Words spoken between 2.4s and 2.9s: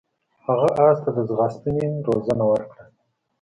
ورکړه.